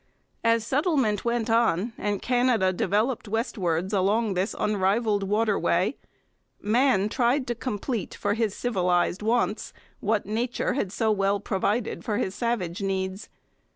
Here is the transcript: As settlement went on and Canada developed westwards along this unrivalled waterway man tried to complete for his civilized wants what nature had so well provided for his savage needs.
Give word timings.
As 0.43 0.65
settlement 0.65 1.23
went 1.23 1.47
on 1.47 1.93
and 1.95 2.23
Canada 2.23 2.73
developed 2.73 3.27
westwards 3.27 3.93
along 3.93 4.33
this 4.33 4.55
unrivalled 4.57 5.21
waterway 5.21 5.95
man 6.59 7.07
tried 7.07 7.45
to 7.45 7.53
complete 7.53 8.15
for 8.15 8.33
his 8.33 8.55
civilized 8.57 9.21
wants 9.21 9.73
what 9.99 10.25
nature 10.25 10.73
had 10.73 10.91
so 10.91 11.11
well 11.11 11.39
provided 11.39 12.03
for 12.03 12.17
his 12.17 12.33
savage 12.33 12.81
needs. 12.81 13.29